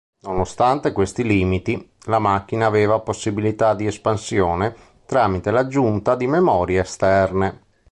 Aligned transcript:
Nonostante 0.21 0.93
questi 0.93 1.21
limiti, 1.21 1.91
la 2.05 2.17
macchina 2.17 2.65
aveva 2.65 2.97
possibilità 3.01 3.75
di 3.75 3.85
espansione 3.85 4.75
tramite 5.05 5.51
l'aggiunta 5.51 6.15
di 6.15 6.25
memorie 6.25 6.81
esterne. 6.81 7.59